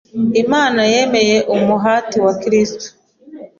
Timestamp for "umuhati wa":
1.55-2.33